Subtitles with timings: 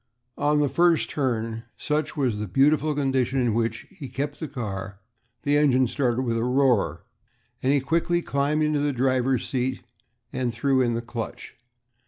[0.39, 4.99] On the first turn, such was the beautiful condition in which he kept the car,
[5.43, 7.03] the engine started with a roar,
[7.61, 9.83] and he quickly climbed into the driver's seat
[10.33, 11.55] and threw in the clutch.